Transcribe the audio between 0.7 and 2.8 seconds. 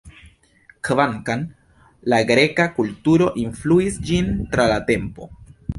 Kvankam la greka